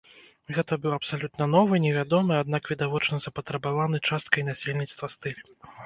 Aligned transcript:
Гэта 0.55 0.77
быў 0.85 0.95
абсалютна 0.99 1.47
новы, 1.57 1.81
не 1.85 1.91
вядомы, 1.99 2.33
аднак 2.39 2.63
відавочна 2.73 3.15
запатрабаваны 3.29 3.97
часткай 4.09 4.51
насельніцтва 4.53 5.15
стыль. 5.21 5.41